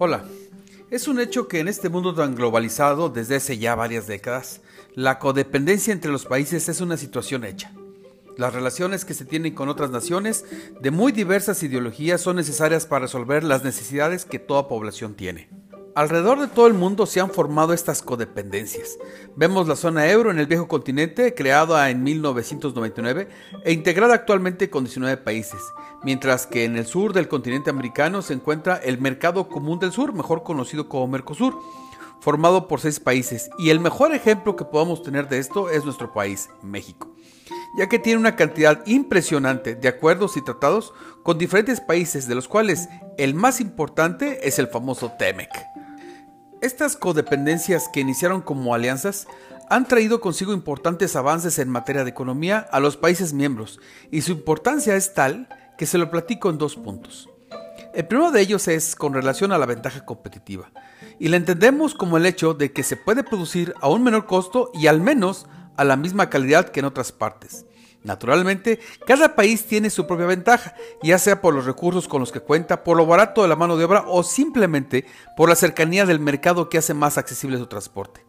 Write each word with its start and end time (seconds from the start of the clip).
Hola. 0.00 0.22
Es 0.92 1.08
un 1.08 1.18
hecho 1.18 1.48
que 1.48 1.58
en 1.58 1.66
este 1.66 1.88
mundo 1.88 2.14
tan 2.14 2.36
globalizado 2.36 3.08
desde 3.08 3.34
hace 3.34 3.58
ya 3.58 3.74
varias 3.74 4.06
décadas, 4.06 4.60
la 4.94 5.18
codependencia 5.18 5.92
entre 5.92 6.12
los 6.12 6.24
países 6.24 6.68
es 6.68 6.80
una 6.80 6.96
situación 6.96 7.44
hecha. 7.44 7.72
Las 8.36 8.54
relaciones 8.54 9.04
que 9.04 9.12
se 9.12 9.24
tienen 9.24 9.56
con 9.56 9.68
otras 9.68 9.90
naciones 9.90 10.44
de 10.80 10.92
muy 10.92 11.10
diversas 11.10 11.60
ideologías 11.64 12.20
son 12.20 12.36
necesarias 12.36 12.86
para 12.86 13.06
resolver 13.06 13.42
las 13.42 13.64
necesidades 13.64 14.24
que 14.24 14.38
toda 14.38 14.68
población 14.68 15.14
tiene. 15.14 15.48
Alrededor 15.94 16.40
de 16.40 16.46
todo 16.46 16.66
el 16.66 16.74
mundo 16.74 17.06
se 17.06 17.20
han 17.20 17.30
formado 17.30 17.72
estas 17.72 18.02
codependencias. 18.02 18.98
Vemos 19.36 19.66
la 19.66 19.74
zona 19.74 20.08
euro 20.08 20.30
en 20.30 20.38
el 20.38 20.46
viejo 20.46 20.68
continente, 20.68 21.34
creada 21.34 21.90
en 21.90 22.02
1999 22.02 23.28
e 23.64 23.72
integrada 23.72 24.14
actualmente 24.14 24.70
con 24.70 24.84
19 24.84 25.16
países, 25.16 25.60
mientras 26.04 26.46
que 26.46 26.64
en 26.64 26.76
el 26.76 26.86
sur 26.86 27.12
del 27.12 27.28
continente 27.28 27.70
americano 27.70 28.22
se 28.22 28.34
encuentra 28.34 28.76
el 28.76 29.00
Mercado 29.00 29.48
Común 29.48 29.78
del 29.78 29.92
Sur, 29.92 30.12
mejor 30.12 30.42
conocido 30.44 30.88
como 30.88 31.08
Mercosur, 31.08 31.58
formado 32.20 32.68
por 32.68 32.80
seis 32.80 33.00
países. 33.00 33.50
Y 33.58 33.70
el 33.70 33.80
mejor 33.80 34.14
ejemplo 34.14 34.56
que 34.56 34.64
podamos 34.64 35.02
tener 35.02 35.28
de 35.28 35.38
esto 35.38 35.70
es 35.70 35.84
nuestro 35.84 36.12
país, 36.12 36.48
México, 36.62 37.08
ya 37.76 37.88
que 37.88 37.98
tiene 37.98 38.20
una 38.20 38.36
cantidad 38.36 38.86
impresionante 38.86 39.74
de 39.74 39.88
acuerdos 39.88 40.36
y 40.36 40.42
tratados 40.42 40.92
con 41.24 41.38
diferentes 41.38 41.80
países, 41.80 42.28
de 42.28 42.34
los 42.34 42.46
cuales 42.46 42.88
el 43.16 43.34
más 43.34 43.60
importante 43.60 44.46
es 44.46 44.58
el 44.58 44.68
famoso 44.68 45.12
TEMEC. 45.18 45.77
Estas 46.60 46.96
codependencias 46.96 47.88
que 47.88 48.00
iniciaron 48.00 48.42
como 48.42 48.74
alianzas 48.74 49.28
han 49.70 49.86
traído 49.86 50.20
consigo 50.20 50.52
importantes 50.52 51.14
avances 51.14 51.60
en 51.60 51.68
materia 51.68 52.02
de 52.02 52.10
economía 52.10 52.58
a 52.72 52.80
los 52.80 52.96
países 52.96 53.32
miembros 53.32 53.78
y 54.10 54.22
su 54.22 54.32
importancia 54.32 54.96
es 54.96 55.14
tal 55.14 55.48
que 55.76 55.86
se 55.86 55.98
lo 55.98 56.10
platico 56.10 56.50
en 56.50 56.58
dos 56.58 56.74
puntos. 56.74 57.28
El 57.94 58.08
primero 58.08 58.32
de 58.32 58.40
ellos 58.40 58.66
es 58.66 58.96
con 58.96 59.14
relación 59.14 59.52
a 59.52 59.58
la 59.58 59.66
ventaja 59.66 60.04
competitiva 60.04 60.72
y 61.20 61.28
la 61.28 61.36
entendemos 61.36 61.94
como 61.94 62.16
el 62.16 62.26
hecho 62.26 62.54
de 62.54 62.72
que 62.72 62.82
se 62.82 62.96
puede 62.96 63.22
producir 63.22 63.72
a 63.80 63.88
un 63.88 64.02
menor 64.02 64.26
costo 64.26 64.72
y 64.74 64.88
al 64.88 65.00
menos 65.00 65.46
a 65.76 65.84
la 65.84 65.96
misma 65.96 66.28
calidad 66.28 66.70
que 66.70 66.80
en 66.80 66.86
otras 66.86 67.12
partes. 67.12 67.66
Naturalmente, 68.04 68.78
cada 69.06 69.34
país 69.34 69.66
tiene 69.66 69.90
su 69.90 70.06
propia 70.06 70.26
ventaja, 70.26 70.74
ya 71.02 71.18
sea 71.18 71.40
por 71.40 71.52
los 71.54 71.66
recursos 71.66 72.06
con 72.06 72.20
los 72.20 72.30
que 72.30 72.40
cuenta, 72.40 72.84
por 72.84 72.96
lo 72.96 73.06
barato 73.06 73.42
de 73.42 73.48
la 73.48 73.56
mano 73.56 73.76
de 73.76 73.84
obra 73.84 74.04
o 74.06 74.22
simplemente 74.22 75.04
por 75.36 75.48
la 75.48 75.56
cercanía 75.56 76.06
del 76.06 76.20
mercado 76.20 76.68
que 76.68 76.78
hace 76.78 76.94
más 76.94 77.18
accesible 77.18 77.58
su 77.58 77.66
transporte. 77.66 78.24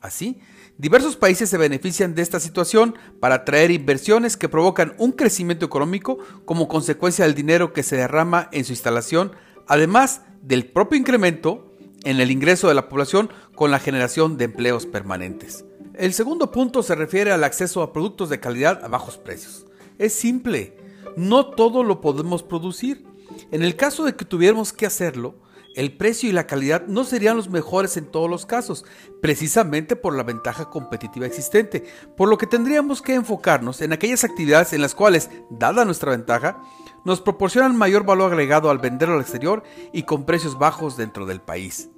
Así, 0.00 0.40
diversos 0.78 1.14
países 1.14 1.48
se 1.48 1.56
benefician 1.56 2.16
de 2.16 2.22
esta 2.22 2.40
situación 2.40 2.96
para 3.20 3.36
atraer 3.36 3.70
inversiones 3.70 4.36
que 4.36 4.48
provocan 4.48 4.94
un 4.98 5.12
crecimiento 5.12 5.64
económico 5.64 6.18
como 6.44 6.66
consecuencia 6.66 7.24
del 7.24 7.36
dinero 7.36 7.72
que 7.72 7.84
se 7.84 7.96
derrama 7.96 8.48
en 8.50 8.64
su 8.64 8.72
instalación, 8.72 9.32
además 9.68 10.22
del 10.42 10.66
propio 10.66 10.98
incremento 10.98 11.72
en 12.02 12.20
el 12.20 12.32
ingreso 12.32 12.66
de 12.66 12.74
la 12.74 12.88
población 12.88 13.30
con 13.54 13.70
la 13.70 13.78
generación 13.78 14.36
de 14.36 14.46
empleos 14.46 14.86
permanentes. 14.86 15.64
El 15.94 16.14
segundo 16.14 16.50
punto 16.50 16.82
se 16.82 16.94
refiere 16.94 17.32
al 17.32 17.44
acceso 17.44 17.82
a 17.82 17.92
productos 17.92 18.30
de 18.30 18.40
calidad 18.40 18.82
a 18.82 18.88
bajos 18.88 19.18
precios. 19.18 19.66
Es 19.98 20.14
simple, 20.14 20.76
no 21.16 21.50
todo 21.50 21.84
lo 21.84 22.00
podemos 22.00 22.42
producir. 22.42 23.04
En 23.50 23.62
el 23.62 23.76
caso 23.76 24.04
de 24.04 24.16
que 24.16 24.24
tuviéramos 24.24 24.72
que 24.72 24.86
hacerlo, 24.86 25.34
el 25.74 25.96
precio 25.96 26.28
y 26.28 26.32
la 26.32 26.46
calidad 26.46 26.86
no 26.86 27.04
serían 27.04 27.36
los 27.36 27.50
mejores 27.50 27.96
en 27.98 28.06
todos 28.06 28.28
los 28.28 28.46
casos, 28.46 28.86
precisamente 29.20 29.94
por 29.94 30.14
la 30.14 30.22
ventaja 30.22 30.70
competitiva 30.70 31.26
existente, 31.26 31.84
por 32.16 32.28
lo 32.28 32.38
que 32.38 32.46
tendríamos 32.46 33.02
que 33.02 33.14
enfocarnos 33.14 33.82
en 33.82 33.92
aquellas 33.92 34.24
actividades 34.24 34.72
en 34.72 34.80
las 34.80 34.94
cuales, 34.94 35.30
dada 35.50 35.84
nuestra 35.84 36.10
ventaja, 36.10 36.62
nos 37.04 37.20
proporcionan 37.20 37.76
mayor 37.76 38.04
valor 38.04 38.32
agregado 38.32 38.70
al 38.70 38.78
venderlo 38.78 39.16
al 39.16 39.22
exterior 39.22 39.62
y 39.92 40.04
con 40.04 40.24
precios 40.24 40.58
bajos 40.58 40.96
dentro 40.96 41.26
del 41.26 41.40
país. 41.40 41.90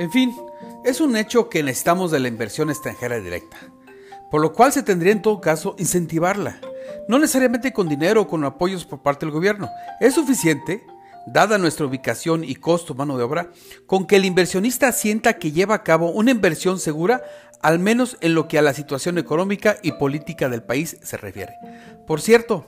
En 0.00 0.10
fin, 0.10 0.34
es 0.82 1.02
un 1.02 1.14
hecho 1.14 1.50
que 1.50 1.62
necesitamos 1.62 2.10
de 2.10 2.20
la 2.20 2.28
inversión 2.28 2.70
extranjera 2.70 3.20
directa, 3.20 3.58
por 4.30 4.40
lo 4.40 4.54
cual 4.54 4.72
se 4.72 4.82
tendría 4.82 5.12
en 5.12 5.20
todo 5.20 5.42
caso 5.42 5.76
incentivarla, 5.78 6.58
no 7.06 7.18
necesariamente 7.18 7.74
con 7.74 7.86
dinero 7.86 8.22
o 8.22 8.26
con 8.26 8.42
apoyos 8.44 8.86
por 8.86 9.02
parte 9.02 9.26
del 9.26 9.34
gobierno. 9.34 9.68
Es 10.00 10.14
suficiente, 10.14 10.86
dada 11.26 11.58
nuestra 11.58 11.84
ubicación 11.84 12.44
y 12.44 12.54
costo 12.54 12.94
mano 12.94 13.18
de 13.18 13.24
obra, 13.24 13.50
con 13.84 14.06
que 14.06 14.16
el 14.16 14.24
inversionista 14.24 14.90
sienta 14.92 15.34
que 15.34 15.52
lleva 15.52 15.74
a 15.74 15.82
cabo 15.82 16.10
una 16.10 16.30
inversión 16.30 16.78
segura, 16.78 17.22
al 17.60 17.78
menos 17.78 18.16
en 18.22 18.32
lo 18.32 18.48
que 18.48 18.58
a 18.58 18.62
la 18.62 18.72
situación 18.72 19.18
económica 19.18 19.76
y 19.82 19.92
política 19.92 20.48
del 20.48 20.62
país 20.62 20.96
se 21.02 21.18
refiere. 21.18 21.52
Por 22.06 22.22
cierto, 22.22 22.64